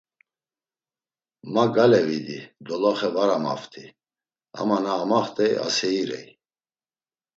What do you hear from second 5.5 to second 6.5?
aseyirey.